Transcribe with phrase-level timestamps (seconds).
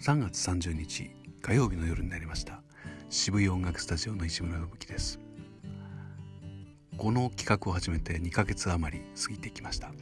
[0.00, 1.10] 3月30日
[1.42, 2.62] 火曜日の夜になりました。
[3.10, 5.20] 渋谷音楽スタジオの石村信樹です。
[6.96, 9.92] この企画を始めて2ヶ月余り過ぎてきました。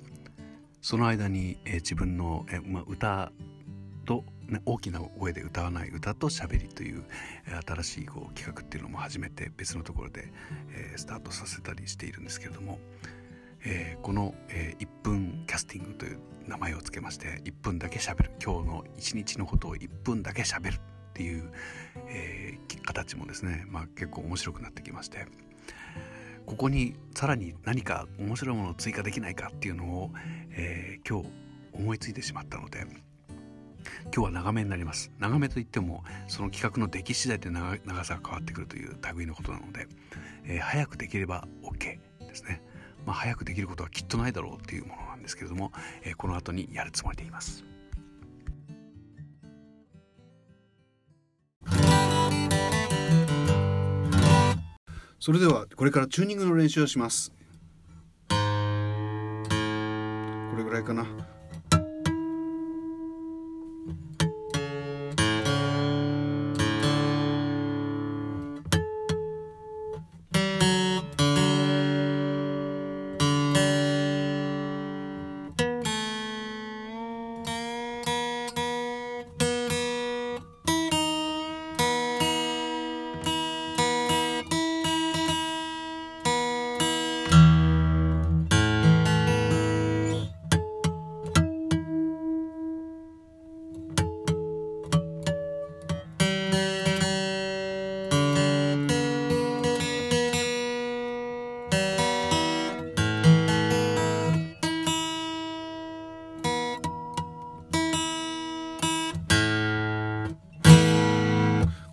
[0.82, 3.32] その間に、えー、自分の、えーまあ、歌
[4.04, 7.02] と、ね、大きな声で歌わない歌と喋りという、
[7.48, 10.32] えー、新しいこう企画っていうのも始めて別のところで、
[10.76, 12.78] えー、スタートさせたりしているんですけれども、
[13.64, 18.32] えー、この、えー、1分キャスティングという名前を付けまして1分だけしゃべる。
[18.42, 20.80] 今日の一日のことを1分だけしゃべるっ
[21.12, 21.50] ていう、
[22.08, 25.26] えー、形もですね、まあ、結構面白くなってきまして
[26.46, 30.10] ここにさらに何か面白いものを追加できないかっていうのを、
[30.50, 31.28] え、今日
[31.74, 32.86] 思いついてしまったので
[34.04, 35.10] 今日は長めになります。
[35.18, 39.88] 長めといってもその企画の出来次第で長さが変わってくるという類のことなので、
[40.46, 42.62] え、早くできれば OK ですね。
[43.08, 45.72] まあ、早くできることはきっとないだろうっていうものなんですけれども、
[46.02, 47.64] えー、この後にやるつもりでいます。
[55.18, 57.32] それではこれからチューニングの練習をします。
[58.28, 58.34] こ
[60.58, 61.06] れぐらいかな。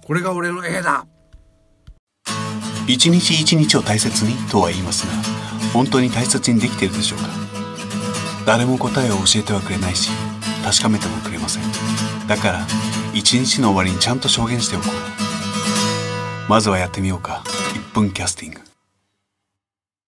[0.05, 1.07] これが俺の絵だ。
[2.87, 5.13] 一日一日を大切にとは言いますが
[5.73, 7.29] 本当に大切にできているでしょうか？
[8.45, 10.11] 誰も答えを教えてはくれないし
[10.63, 11.63] 確かめてもくれません。
[12.27, 12.67] だから
[13.15, 14.85] 一日の終わりにちゃんと証言しておこ
[16.47, 16.49] う。
[16.49, 17.43] まずはやってみようか。
[17.91, 18.64] 1分キャスティング。